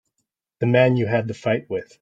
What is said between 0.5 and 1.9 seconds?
The man you had the fight with.